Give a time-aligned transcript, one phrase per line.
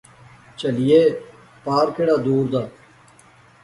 [0.59, 0.99] چہلیے،
[1.63, 2.63] پار کیہڑا دور دا